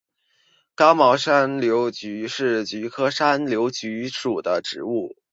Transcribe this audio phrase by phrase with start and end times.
[0.73, 5.15] 刚毛山柳菊是菊科山柳菊属的植物。